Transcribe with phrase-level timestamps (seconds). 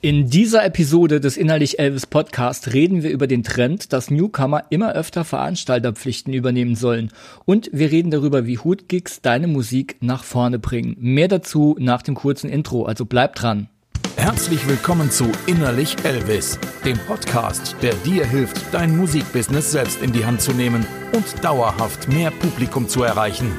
[0.00, 4.92] In dieser Episode des Innerlich Elvis Podcast reden wir über den Trend, dass Newcomer immer
[4.92, 7.10] öfter Veranstalterpflichten übernehmen sollen.
[7.46, 10.94] Und wir reden darüber, wie Hoodgigs deine Musik nach vorne bringen.
[11.00, 13.70] Mehr dazu nach dem kurzen Intro, also bleib dran.
[14.14, 20.24] Herzlich willkommen zu Innerlich Elvis, dem Podcast, der dir hilft, dein Musikbusiness selbst in die
[20.24, 23.50] Hand zu nehmen und dauerhaft mehr Publikum zu erreichen.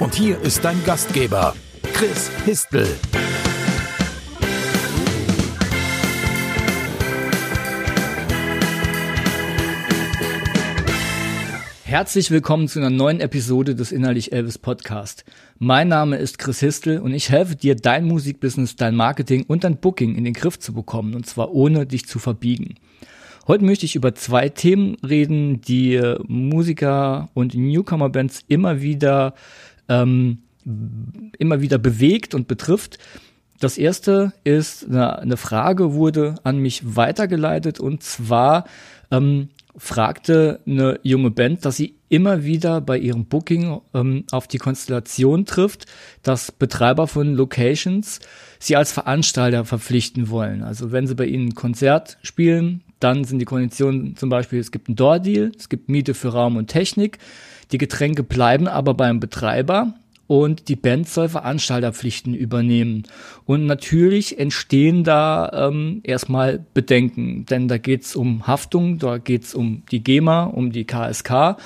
[0.00, 1.54] Und hier ist dein Gastgeber,
[1.92, 2.88] Chris Histel.
[11.94, 15.24] Herzlich willkommen zu einer neuen Episode des Innerlich Elvis Podcast.
[15.60, 19.76] Mein Name ist Chris Histel und ich helfe dir, dein Musikbusiness, dein Marketing und dein
[19.76, 22.74] Booking in den Griff zu bekommen und zwar ohne dich zu verbiegen.
[23.46, 29.34] Heute möchte ich über zwei Themen reden, die Musiker und Newcomer-Bands immer wieder,
[29.88, 30.38] ähm,
[31.38, 32.98] immer wieder bewegt und betrifft.
[33.60, 38.64] Das erste ist, eine, eine Frage wurde an mich weitergeleitet und zwar,
[39.12, 44.58] ähm, fragte eine junge Band, dass sie immer wieder bei ihrem Booking ähm, auf die
[44.58, 45.86] Konstellation trifft,
[46.22, 48.20] dass Betreiber von Locations
[48.60, 50.62] sie als Veranstalter verpflichten wollen.
[50.62, 54.70] Also wenn sie bei ihnen ein Konzert spielen, dann sind die Konditionen zum Beispiel, es
[54.70, 57.18] gibt ein Door-Deal, es gibt Miete für Raum und Technik,
[57.72, 59.94] die Getränke bleiben aber beim Betreiber
[60.26, 63.04] und die Band soll Veranstalterpflichten übernehmen.
[63.44, 69.82] Und natürlich entstehen da ähm, erstmal Bedenken, denn da geht's um Haftung, da geht's um
[69.90, 71.56] die GEMA, um die KSK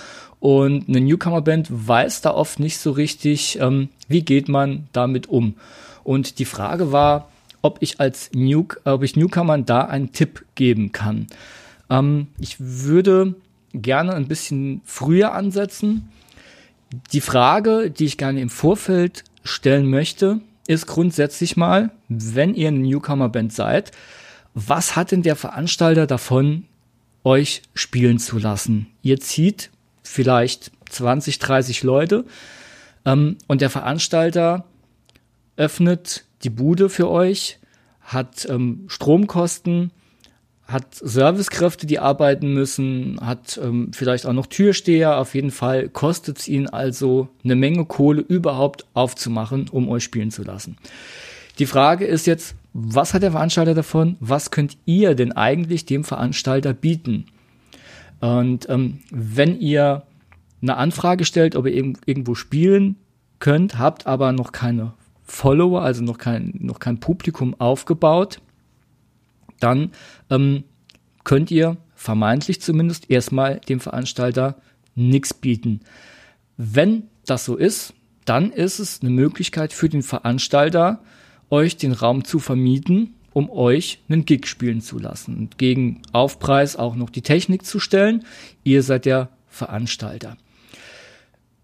[0.41, 5.55] und eine Newcomer-Band weiß da oft nicht so richtig, ähm, wie geht man damit um.
[6.05, 7.29] Und die Frage war,
[7.61, 11.27] ob ich als New, ob ich Newcomern da einen Tipp geben kann.
[11.91, 13.35] Ähm, ich würde
[13.75, 16.09] gerne ein bisschen früher ansetzen
[17.13, 22.79] die Frage, die ich gerne im Vorfeld stellen möchte, ist grundsätzlich mal, wenn ihr eine
[22.79, 23.93] Newcomer-Band seid,
[24.55, 26.65] was hat denn der Veranstalter davon,
[27.25, 28.87] euch spielen zu lassen?
[29.03, 29.71] Ihr zieht
[30.03, 32.25] vielleicht 20, 30 Leute
[33.05, 34.65] ähm, und der Veranstalter
[35.57, 37.59] öffnet die Bude für euch,
[38.01, 39.91] hat ähm, Stromkosten,
[40.69, 45.19] hat Servicekräfte, die arbeiten müssen, hat ähm, vielleicht auch noch Türsteher.
[45.19, 50.31] Auf jeden Fall kostet es ihn also eine Menge Kohle überhaupt aufzumachen, um euch spielen
[50.31, 50.77] zu lassen.
[51.59, 54.17] Die Frage ist jetzt, was hat der Veranstalter davon?
[54.21, 57.25] Was könnt ihr denn eigentlich dem Veranstalter bieten?
[58.21, 60.03] Und ähm, wenn ihr
[60.61, 62.97] eine Anfrage stellt, ob ihr irgendwo spielen
[63.39, 64.93] könnt, habt aber noch keine
[65.23, 68.41] Follower, also noch kein, noch kein Publikum aufgebaut,
[69.61, 69.93] dann
[70.31, 70.65] ähm,
[71.25, 74.61] könnt ihr vermeintlich zumindest erstmal dem Veranstalter
[74.95, 75.81] nichts bieten.
[76.57, 81.03] Wenn das so ist, dann ist es eine Möglichkeit für den Veranstalter,
[81.51, 86.77] euch den Raum zu vermieten, um euch einen Gig spielen zu lassen und gegen Aufpreis
[86.77, 88.25] auch noch die Technik zu stellen.
[88.65, 90.37] Ihr seid der Veranstalter.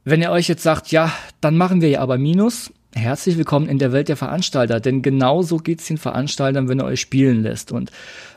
[0.05, 3.81] Wenn ihr euch jetzt sagt, ja, dann machen wir ja aber Minus, Herzlich willkommen in
[3.81, 7.73] der Welt der Veranstalter, denn genau so geht's den Veranstaltern, wenn er euch spielen lässt.
[7.73, 7.91] Und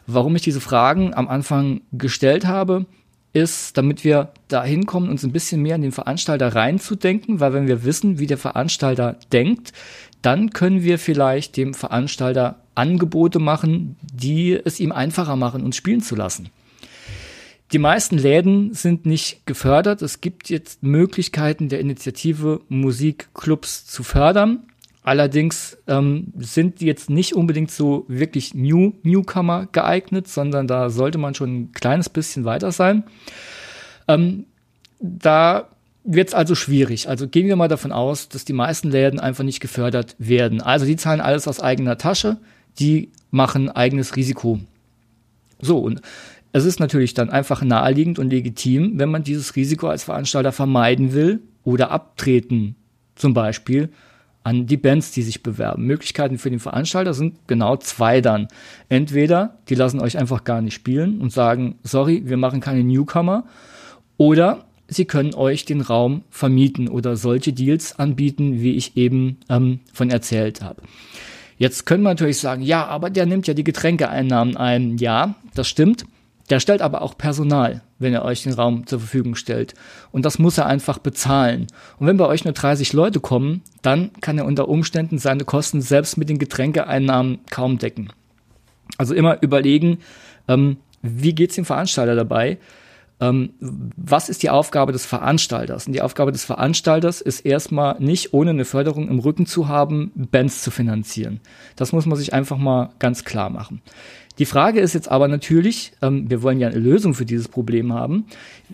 [0.08, 2.88] warum ich diese Fragen am Anfang gestellt habe,
[3.34, 7.68] ist, damit wir da hinkommen, uns ein bisschen mehr in den Veranstalter reinzudenken, weil wenn
[7.68, 9.74] wir wissen, wie der Veranstalter denkt,
[10.24, 16.02] dann können wir vielleicht dem Veranstalter Angebote machen, die es ihm einfacher machen, uns spielen
[16.02, 16.50] zu lassen.
[17.74, 20.02] Die meisten Läden sind nicht gefördert.
[20.02, 24.60] Es gibt jetzt Möglichkeiten der Initiative Musikclubs zu fördern.
[25.04, 31.18] Allerdings ähm, sind die jetzt nicht unbedingt so wirklich New Newcomer geeignet, sondern da sollte
[31.18, 33.04] man schon ein kleines bisschen weiter sein.
[34.08, 34.46] Ähm,
[35.00, 35.70] da
[36.04, 37.10] wird es also schwierig.
[37.10, 40.62] Also gehen wir mal davon aus, dass die meisten Läden einfach nicht gefördert werden.
[40.62, 42.38] Also die zahlen alles aus eigener Tasche,
[42.80, 44.60] die machen eigenes Risiko.
[45.60, 46.02] So, und
[46.58, 51.14] es ist natürlich dann einfach naheliegend und legitim, wenn man dieses Risiko als Veranstalter vermeiden
[51.14, 52.76] will oder abtreten,
[53.16, 53.90] zum Beispiel
[54.44, 55.86] an die Bands, die sich bewerben.
[55.86, 58.48] Möglichkeiten für den Veranstalter sind genau zwei dann.
[58.88, 63.44] Entweder die lassen euch einfach gar nicht spielen und sagen, sorry, wir machen keine Newcomer,
[64.18, 69.80] oder sie können euch den Raum vermieten oder solche Deals anbieten, wie ich eben ähm,
[69.94, 70.82] von erzählt habe.
[71.58, 74.98] Jetzt können wir natürlich sagen, ja, aber der nimmt ja die Getränkeeinnahmen ein.
[74.98, 76.06] Ja, das stimmt.
[76.50, 79.74] Der stellt aber auch Personal, wenn er euch den Raum zur Verfügung stellt.
[80.12, 81.68] Und das muss er einfach bezahlen.
[82.00, 85.82] Und wenn bei euch nur 30 Leute kommen, dann kann er unter Umständen seine Kosten
[85.82, 88.10] selbst mit den Getränkeeinnahmen kaum decken.
[88.98, 90.00] Also immer überlegen,
[90.48, 92.58] ähm, wie geht's dem Veranstalter dabei?
[93.20, 95.88] ähm, was ist die Aufgabe des Veranstalters?
[95.88, 100.12] Und die Aufgabe des Veranstalters ist erstmal nicht ohne eine Förderung im Rücken zu haben,
[100.16, 101.40] Bands zu finanzieren.
[101.76, 103.82] Das muss man sich einfach mal ganz klar machen.
[104.40, 107.94] Die Frage ist jetzt aber natürlich, ähm, wir wollen ja eine Lösung für dieses Problem
[107.94, 108.26] haben.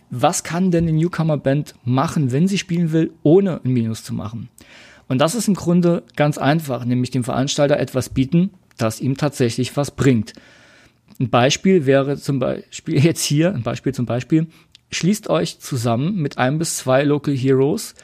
[0.10, 4.50] Was kann denn eine Newcomer-Band machen, wenn sie spielen will, ohne ein Minus zu machen?
[5.08, 9.76] Und das ist im Grunde ganz einfach, nämlich dem Veranstalter etwas bieten, das ihm tatsächlich
[9.78, 10.34] was bringt.
[11.20, 14.48] Ein Beispiel wäre zum Beispiel jetzt hier, ein Beispiel zum Beispiel,
[14.92, 17.96] schließt euch zusammen mit einem bis zwei Local Heroes,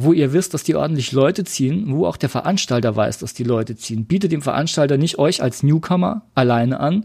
[0.00, 3.42] wo ihr wisst, dass die ordentlich Leute ziehen, wo auch der Veranstalter weiß, dass die
[3.42, 4.04] Leute ziehen.
[4.04, 7.04] Bietet dem Veranstalter nicht euch als Newcomer alleine an,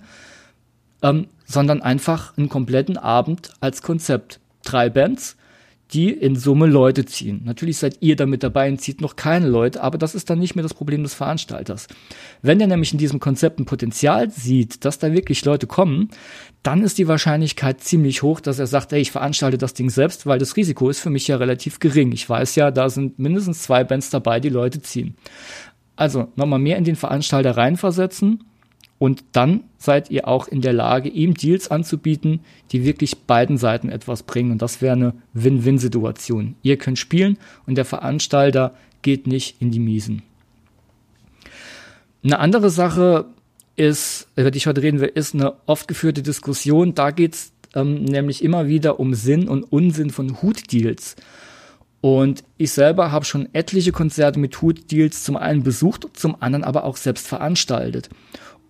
[1.02, 4.40] ähm, sondern einfach einen kompletten Abend als Konzept.
[4.64, 5.38] Drei Bands,
[5.94, 7.42] die in Summe Leute ziehen.
[7.46, 10.56] Natürlich seid ihr damit dabei und zieht noch keine Leute, aber das ist dann nicht
[10.56, 11.88] mehr das Problem des Veranstalters.
[12.42, 16.10] Wenn der nämlich in diesem Konzept ein Potenzial sieht, dass da wirklich Leute kommen,
[16.64, 20.26] dann ist die Wahrscheinlichkeit ziemlich hoch, dass er sagt, ey, ich veranstalte das Ding selbst,
[20.26, 22.12] weil das Risiko ist für mich ja relativ gering.
[22.12, 25.16] Ich weiß ja, da sind mindestens zwei Bands dabei, die Leute ziehen.
[25.96, 28.44] Also nochmal mehr in den Veranstalter reinversetzen
[29.04, 32.40] und dann seid ihr auch in der Lage, ihm Deals anzubieten,
[32.72, 34.54] die wirklich beiden Seiten etwas bringen.
[34.54, 36.56] Und das wäre eine Win-Win-Situation.
[36.62, 40.22] Ihr könnt spielen und der Veranstalter geht nicht in die Miesen.
[42.24, 43.26] Eine andere Sache
[43.76, 46.96] ist, über die ich heute reden will, ist eine oft geführte Diskussion.
[46.96, 51.18] Da geht es ähm, nämlich immer wieder um Sinn und Unsinn von Hutdeals.
[52.00, 56.86] Und ich selber habe schon etliche Konzerte mit Hutdeals zum einen besucht, zum anderen aber
[56.86, 58.10] auch selbst veranstaltet.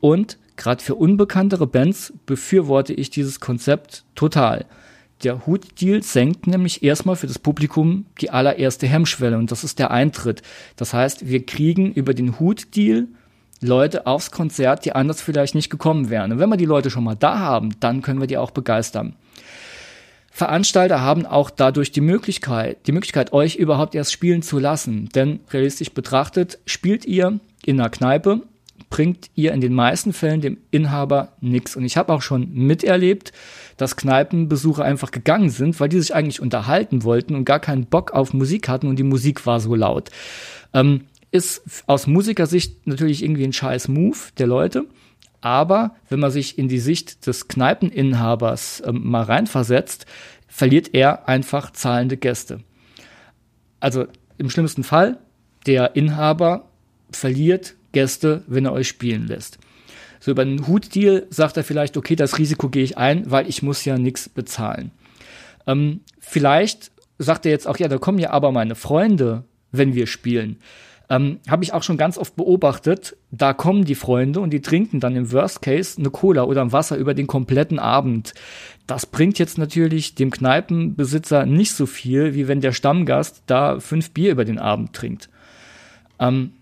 [0.03, 4.65] Und gerade für unbekanntere Bands befürworte ich dieses Konzept total.
[5.23, 9.91] Der Hutdeal senkt nämlich erstmal für das Publikum die allererste Hemmschwelle und das ist der
[9.91, 10.41] Eintritt.
[10.75, 13.07] Das heißt, wir kriegen über den Hutdeal
[13.61, 16.33] Leute aufs Konzert, die anders vielleicht nicht gekommen wären.
[16.33, 19.15] Und wenn wir die Leute schon mal da haben, dann können wir die auch begeistern.
[20.33, 25.07] Veranstalter haben auch dadurch die Möglichkeit, die Möglichkeit, euch überhaupt erst spielen zu lassen.
[25.15, 28.41] Denn realistisch betrachtet, spielt ihr in einer Kneipe
[28.93, 31.75] bringt ihr in den meisten Fällen dem Inhaber nichts.
[31.75, 33.31] Und ich habe auch schon miterlebt,
[33.75, 38.11] dass Kneipenbesucher einfach gegangen sind, weil die sich eigentlich unterhalten wollten und gar keinen Bock
[38.11, 40.11] auf Musik hatten und die Musik war so laut.
[40.75, 44.85] Ähm, ist aus Musikersicht natürlich irgendwie ein scheiß Move der Leute.
[45.41, 50.05] Aber wenn man sich in die Sicht des Kneipeninhabers ähm, mal reinversetzt,
[50.47, 52.59] verliert er einfach zahlende Gäste.
[53.79, 54.05] Also
[54.37, 55.17] im schlimmsten Fall,
[55.65, 56.69] der Inhaber
[57.09, 59.57] verliert Gäste, wenn er euch spielen lässt.
[60.19, 63.61] So über einen Hutdeal sagt er vielleicht, okay, das Risiko gehe ich ein, weil ich
[63.61, 64.91] muss ja nichts bezahlen.
[65.67, 70.07] Ähm, vielleicht sagt er jetzt auch, ja, da kommen ja aber meine Freunde, wenn wir
[70.07, 70.59] spielen.
[71.09, 75.01] Ähm, Habe ich auch schon ganz oft beobachtet, da kommen die Freunde und die trinken
[75.01, 78.33] dann im Worst Case eine Cola oder ein Wasser über den kompletten Abend.
[78.87, 84.11] Das bringt jetzt natürlich dem Kneipenbesitzer nicht so viel, wie wenn der Stammgast da fünf
[84.11, 85.29] Bier über den Abend trinkt.
[86.19, 86.53] Ähm,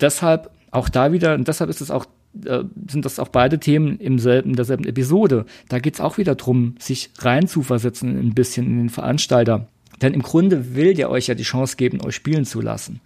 [0.00, 2.06] deshalb auch da wieder, und deshalb ist es auch,
[2.44, 5.46] äh, sind das auch beide Themen im selben, derselben Episode.
[5.68, 9.68] Da geht es auch wieder drum, sich reinzuversetzen ein bisschen in den Veranstalter.
[10.02, 13.00] Denn im Grunde will der euch ja die Chance geben, euch spielen zu lassen.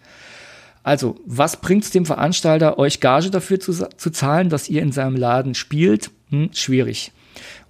[0.83, 4.93] Also, was bringt es dem Veranstalter, euch Gage dafür zu, zu zahlen, dass ihr in
[4.93, 6.11] seinem Laden spielt?
[6.31, 7.13] Hm, schwierig.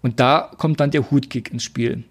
[0.00, 2.04] Und da kommt dann der Hutgig ins Spiel.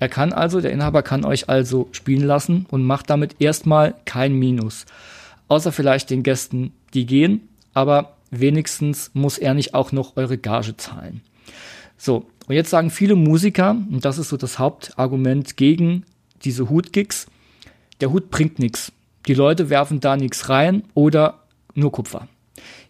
[0.00, 4.34] Er kann also, der Inhaber kann euch also spielen lassen und macht damit erstmal kein
[4.34, 4.86] Minus
[5.48, 10.76] außer vielleicht den Gästen, die gehen, aber wenigstens muss er nicht auch noch eure Gage
[10.76, 11.22] zahlen.
[11.96, 16.04] So, und jetzt sagen viele Musiker, und das ist so das Hauptargument gegen
[16.44, 17.26] diese Hutgigs,
[18.00, 18.92] der Hut bringt nichts.
[19.26, 21.40] Die Leute werfen da nichts rein oder
[21.74, 22.28] nur Kupfer.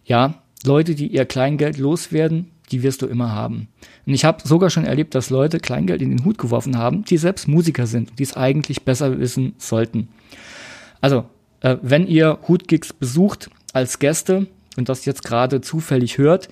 [0.03, 3.67] Ja, Leute, die ihr Kleingeld loswerden, die wirst du immer haben.
[4.05, 7.17] Und ich habe sogar schon erlebt, dass Leute Kleingeld in den Hut geworfen haben, die
[7.17, 10.09] selbst Musiker sind, die es eigentlich besser wissen sollten.
[11.01, 11.25] Also
[11.65, 14.45] äh, wenn ihr Hutgigs besucht als Gäste
[14.77, 16.47] und das jetzt gerade zufällig hört,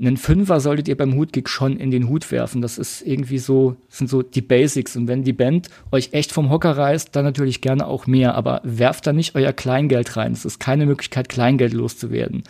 [0.00, 2.60] einen Fünfer solltet ihr beim Hutgig schon in den Hut werfen.
[2.60, 4.96] Das ist irgendwie so, sind so die Basics.
[4.96, 8.34] Und wenn die Band euch echt vom Hocker reißt, dann natürlich gerne auch mehr.
[8.36, 10.32] Aber werft da nicht euer Kleingeld rein.
[10.32, 12.44] Es ist keine Möglichkeit, Kleingeld loszuwerden.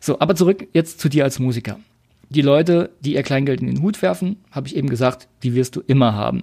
[0.00, 1.78] So, aber zurück jetzt zu dir als Musiker.
[2.28, 5.76] Die Leute, die ihr Kleingeld in den Hut werfen, habe ich eben gesagt, die wirst
[5.76, 6.42] du immer haben.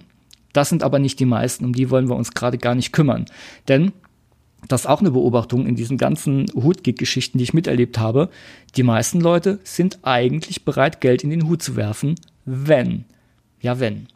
[0.53, 3.25] Das sind aber nicht die meisten, um die wollen wir uns gerade gar nicht kümmern.
[3.67, 3.91] Denn
[4.72, 8.30] das ist auch eine Beobachtung in diesen ganzen Hutgig-Geschichten, die ich miterlebt habe.
[8.75, 13.06] Die meisten Leute sind eigentlich bereit, Geld in den Hut zu werfen, wenn,
[13.62, 14.08] ja wenn,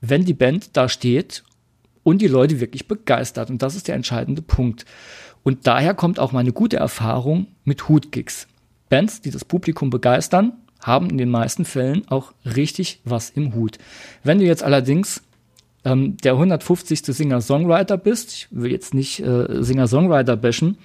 [0.00, 1.42] wenn die Band da steht
[2.02, 3.50] und die Leute wirklich begeistert.
[3.50, 4.84] Und das ist der entscheidende Punkt.
[5.42, 8.46] Und daher kommt auch meine gute Erfahrung mit Hutgigs.
[8.88, 10.52] Bands, die das Publikum begeistern,
[10.82, 13.78] haben in den meisten Fällen auch richtig was im Hut.
[14.24, 15.22] Wenn du jetzt allerdings
[15.84, 17.02] ähm, der 150.
[17.04, 20.78] Singer-Songwriter bist, ich will jetzt nicht äh, Singer-Songwriter bashen,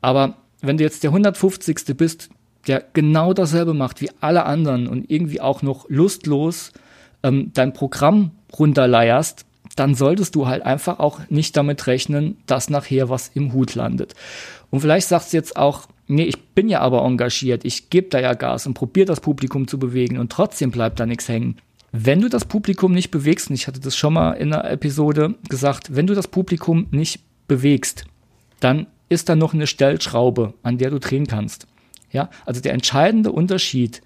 [0.00, 1.96] aber wenn du jetzt der 150.
[1.96, 2.30] bist,
[2.66, 6.72] der genau dasselbe macht wie alle anderen und irgendwie auch noch lustlos
[7.22, 9.46] ähm, dein Programm runterleierst,
[9.76, 14.14] dann solltest du halt einfach auch nicht damit rechnen, dass nachher was im Hut landet.
[14.70, 18.20] Und vielleicht sagst du jetzt auch, nee, ich bin ja aber engagiert, ich gebe da
[18.20, 21.56] ja Gas und probiere das Publikum zu bewegen und trotzdem bleibt da nichts hängen.
[21.92, 25.34] Wenn du das Publikum nicht bewegst, und ich hatte das schon mal in einer Episode
[25.48, 28.04] gesagt, wenn du das Publikum nicht bewegst,
[28.60, 31.66] dann ist da noch eine Stellschraube, an der du drehen kannst.
[32.12, 34.02] Ja, also der entscheidende Unterschied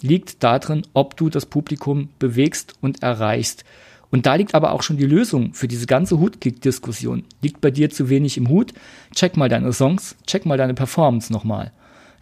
[0.00, 3.64] liegt darin, ob du das Publikum bewegst und erreichst.
[4.10, 7.24] Und da liegt aber auch schon die Lösung für diese ganze Hutkick-Diskussion.
[7.42, 8.72] Liegt bei dir zu wenig im Hut?
[9.14, 11.70] Check mal deine Songs, check mal deine Performance nochmal.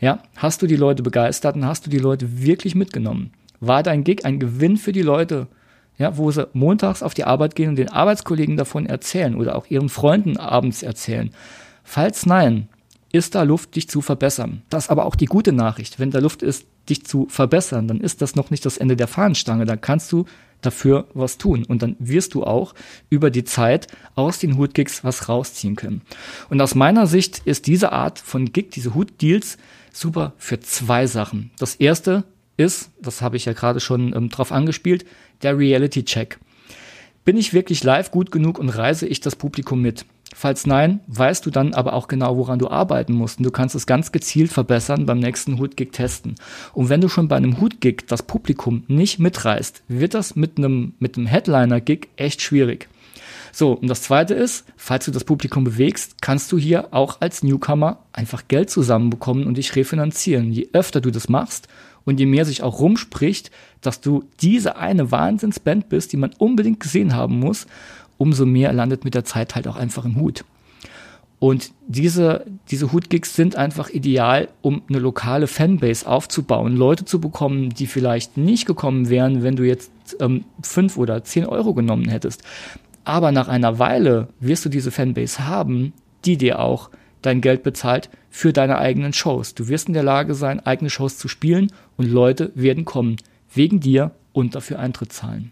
[0.00, 3.30] Ja, hast du die Leute begeistert und hast du die Leute wirklich mitgenommen?
[3.60, 5.48] War dein Gig ein Gewinn für die Leute?
[5.96, 9.66] Ja, wo sie montags auf die Arbeit gehen und den Arbeitskollegen davon erzählen oder auch
[9.66, 11.30] ihren Freunden abends erzählen.
[11.82, 12.68] Falls nein,
[13.10, 14.62] ist da Luft, dich zu verbessern.
[14.70, 15.98] Das ist aber auch die gute Nachricht.
[15.98, 19.08] Wenn da Luft ist, dich zu verbessern, dann ist das noch nicht das Ende der
[19.08, 19.64] Fahnenstange.
[19.64, 20.26] Dann kannst du
[20.60, 21.64] dafür was tun.
[21.64, 22.74] Und dann wirst du auch
[23.10, 26.02] über die Zeit aus den Hutgigs was rausziehen können.
[26.50, 29.56] Und aus meiner Sicht ist diese Art von Gig, diese Hutdeals,
[29.92, 31.50] super für zwei Sachen.
[31.58, 32.24] Das erste
[32.58, 35.06] ist, das habe ich ja gerade schon ähm, drauf angespielt,
[35.42, 36.38] der Reality Check.
[37.24, 40.04] Bin ich wirklich live gut genug und reise ich das Publikum mit?
[40.34, 43.38] Falls nein, weißt du dann aber auch genau, woran du arbeiten musst.
[43.38, 46.34] Und du kannst es ganz gezielt verbessern beim nächsten Hutgig testen.
[46.74, 50.94] Und wenn du schon bei einem Hutgig das Publikum nicht mitreißt, wird das mit einem,
[50.98, 52.88] mit einem Headliner-Gig echt schwierig.
[53.52, 57.42] So, und das zweite ist, falls du das Publikum bewegst, kannst du hier auch als
[57.42, 60.52] Newcomer einfach Geld zusammenbekommen und dich refinanzieren.
[60.52, 61.68] Je öfter du das machst
[62.08, 63.50] und je mehr sich auch rumspricht,
[63.82, 67.66] dass du diese eine Wahnsinnsband bist, die man unbedingt gesehen haben muss,
[68.16, 70.44] umso mehr landet mit der Zeit halt auch einfach im Hut.
[71.38, 77.74] Und diese, diese Hutgigs sind einfach ideal, um eine lokale Fanbase aufzubauen, Leute zu bekommen,
[77.74, 82.42] die vielleicht nicht gekommen wären, wenn du jetzt ähm, fünf oder zehn Euro genommen hättest.
[83.04, 85.92] Aber nach einer Weile wirst du diese Fanbase haben,
[86.24, 86.88] die dir auch
[87.22, 89.54] dein Geld bezahlt für deine eigenen Shows.
[89.54, 93.16] Du wirst in der Lage sein, eigene Shows zu spielen und Leute werden kommen,
[93.52, 95.50] wegen dir und dafür Eintritt zahlen.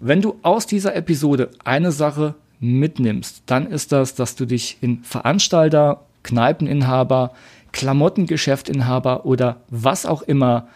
[0.00, 5.02] Wenn du aus dieser Episode eine Sache mitnimmst, dann ist das, dass du dich in
[5.02, 7.32] Veranstalter, Kneipeninhaber,
[7.72, 10.68] Klamottengeschäftinhaber oder was auch immer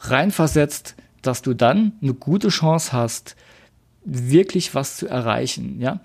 [0.00, 3.36] reinversetzt, dass du dann eine gute Chance hast,
[4.04, 6.00] wirklich was zu erreichen, ja.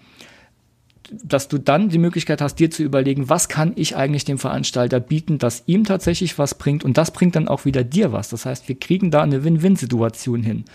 [1.11, 4.99] Dass du dann die Möglichkeit hast, dir zu überlegen, was kann ich eigentlich dem Veranstalter
[4.99, 8.29] bieten, das ihm tatsächlich was bringt und das bringt dann auch wieder dir was.
[8.29, 10.65] Das heißt, wir kriegen da eine Win-Win-Situation hin.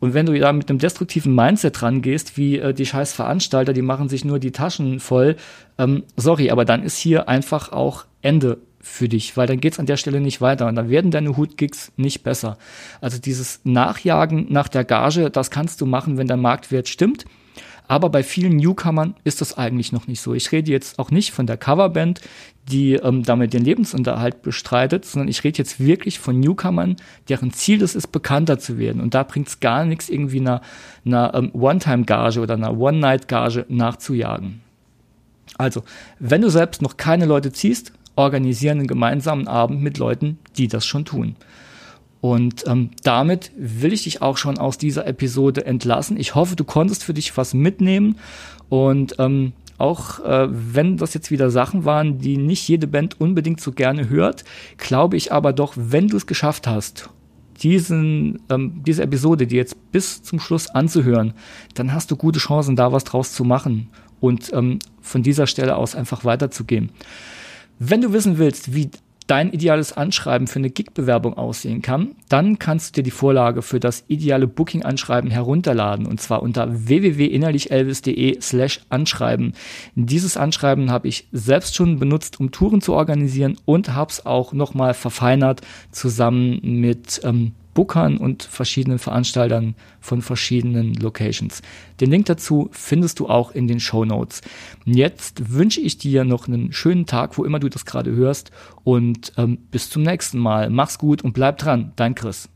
[0.00, 3.82] Und wenn du da mit einem destruktiven Mindset rangehst, wie äh, die scheiß Veranstalter, die
[3.82, 5.36] machen sich nur die Taschen voll,
[5.78, 9.84] ähm, sorry, aber dann ist hier einfach auch Ende für dich, weil dann geht's an
[9.84, 12.56] der Stelle nicht weiter und dann werden deine Hutgigs nicht besser.
[13.02, 17.26] Also dieses Nachjagen nach der Gage, das kannst du machen, wenn der Marktwert stimmt.
[17.90, 20.32] Aber bei vielen Newcomern ist das eigentlich noch nicht so.
[20.32, 22.20] Ich rede jetzt auch nicht von der Coverband,
[22.70, 26.94] die ähm, damit den Lebensunterhalt bestreitet, sondern ich rede jetzt wirklich von Newcomern,
[27.28, 29.00] deren Ziel es ist, bekannter zu werden.
[29.00, 30.60] Und da bringt es gar nichts, irgendwie einer,
[31.04, 34.60] einer ähm, One-Time-Gage oder einer One-Night-Gage nachzujagen.
[35.58, 35.82] Also,
[36.20, 40.86] wenn du selbst noch keine Leute ziehst, organisieren einen gemeinsamen Abend mit Leuten, die das
[40.86, 41.34] schon tun.
[42.20, 46.18] Und ähm, damit will ich dich auch schon aus dieser Episode entlassen.
[46.18, 48.16] Ich hoffe, du konntest für dich was mitnehmen.
[48.68, 53.60] Und ähm, auch äh, wenn das jetzt wieder Sachen waren, die nicht jede Band unbedingt
[53.60, 54.44] so gerne hört,
[54.76, 57.08] glaube ich aber doch, wenn du es geschafft hast,
[57.62, 61.32] diesen, ähm, diese Episode, die jetzt bis zum Schluss anzuhören,
[61.74, 63.88] dann hast du gute Chancen, da was draus zu machen
[64.20, 66.90] und ähm, von dieser Stelle aus einfach weiterzugehen.
[67.78, 68.90] Wenn du wissen willst, wie
[69.30, 73.78] dein ideales Anschreiben für eine Gig-Bewerbung aussehen kann, dann kannst du dir die Vorlage für
[73.78, 79.52] das ideale Booking-Anschreiben herunterladen und zwar unter www.innerlichelvis.de slash anschreiben.
[79.94, 84.52] Dieses Anschreiben habe ich selbst schon benutzt, um Touren zu organisieren und habe es auch
[84.52, 85.60] nochmal verfeinert
[85.92, 91.62] zusammen mit ähm, Bookern und verschiedenen Veranstaltern von verschiedenen Locations.
[92.00, 94.40] Den Link dazu findest du auch in den Show Notes.
[94.84, 98.50] Jetzt wünsche ich dir noch einen schönen Tag, wo immer du das gerade hörst
[98.84, 100.70] und ähm, bis zum nächsten Mal.
[100.70, 101.92] Mach's gut und bleib dran.
[101.96, 102.48] Dein Chris.